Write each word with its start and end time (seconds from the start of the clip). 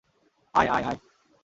আয়, 0.53 0.69
আয়, 0.69 0.83
আয়! 0.83 0.99